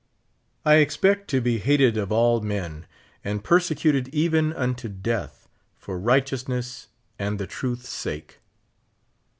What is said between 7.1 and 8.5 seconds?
and the truth's sake.